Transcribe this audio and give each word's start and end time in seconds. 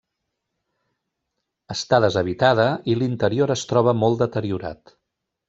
Està 1.75 1.99
deshabitada 2.05 2.65
i 2.93 2.97
l'interior 3.01 3.55
es 3.59 3.67
troba 3.75 3.95
molt 4.01 4.27
deteriorat. 4.27 4.97